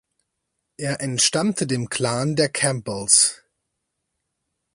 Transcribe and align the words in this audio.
Er 0.77 0.99
entstammte 0.99 1.67
dem 1.67 1.87
Clan 1.87 2.35
der 2.35 2.49
Campbells. 2.49 3.43